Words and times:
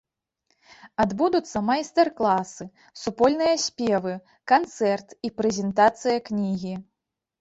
Адбудуцца 1.03 1.57
майстар-класы, 1.67 2.65
супольныя 3.01 3.55
спевы, 3.67 4.13
канцэрт 4.53 5.09
і 5.29 5.35
прэзентацыя 5.43 6.17
кнігі. 6.31 6.75